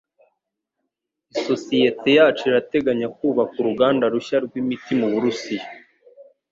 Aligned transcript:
Isosiyete 1.35 2.09
yacu 2.17 2.43
irateganya 2.49 3.07
kubaka 3.15 3.53
uruganda 3.61 4.05
rushya 4.13 4.37
rw’imiti 4.45 4.91
mu 4.99 5.07
Burusiya 5.11 5.65